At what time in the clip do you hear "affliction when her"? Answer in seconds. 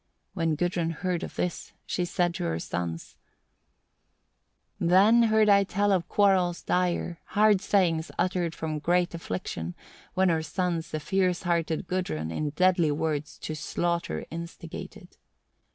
9.13-10.41